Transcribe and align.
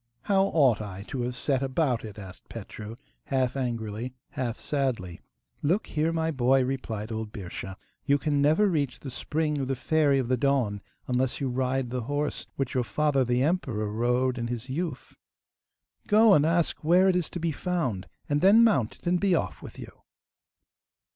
'How 0.23 0.45
ought 0.45 0.81
I 0.81 1.03
to 1.09 1.21
have 1.21 1.35
set 1.35 1.61
about 1.61 2.03
it?' 2.03 2.17
asked 2.17 2.49
Petru, 2.49 2.95
half 3.25 3.55
angrily, 3.55 4.15
half 4.31 4.57
sadly. 4.57 5.21
'Look 5.61 5.85
here, 5.85 6.11
my 6.11 6.31
boy,' 6.31 6.63
replied 6.65 7.11
old 7.11 7.31
Birscha. 7.31 7.77
'You 8.03 8.17
can 8.17 8.41
never 8.41 8.67
reach 8.67 8.99
the 9.01 9.11
spring 9.11 9.59
of 9.59 9.67
the 9.67 9.75
Fairy 9.75 10.17
of 10.17 10.27
the 10.27 10.37
Dawn 10.37 10.81
unless 11.07 11.39
you 11.39 11.49
ride 11.49 11.91
the 11.91 12.01
horse 12.01 12.47
which 12.55 12.73
your 12.73 12.83
father, 12.83 13.23
the 13.23 13.43
emperor, 13.43 13.91
rode 13.91 14.39
in 14.39 14.47
his 14.47 14.69
youth. 14.71 15.17
Go 16.07 16.33
and 16.33 16.47
ask 16.47 16.83
where 16.83 17.07
it 17.07 17.15
is 17.15 17.29
to 17.29 17.39
be 17.39 17.51
found, 17.51 18.07
and 18.27 18.41
then 18.41 18.63
mount 18.63 18.95
it 18.95 19.05
and 19.05 19.19
be 19.19 19.35
off 19.35 19.61
with 19.61 19.77
you. 19.77 20.01